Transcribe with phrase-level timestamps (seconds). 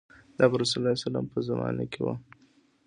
[0.37, 2.07] دا په رسول الله په زمانه کې و.